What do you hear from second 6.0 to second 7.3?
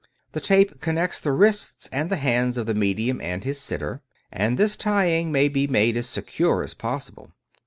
secure as possible.